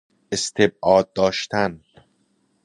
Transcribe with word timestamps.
استبعاد 0.31 1.13
داشتن 1.13 1.81